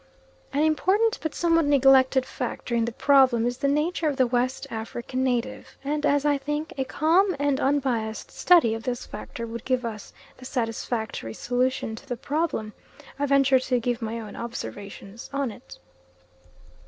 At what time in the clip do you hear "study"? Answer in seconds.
8.31-8.73